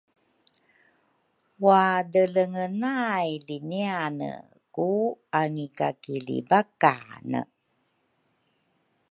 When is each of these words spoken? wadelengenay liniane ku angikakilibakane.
wadelengenay 1.65 3.29
liniane 3.47 4.31
ku 4.75 4.89
angikakilibakane. 5.39 7.41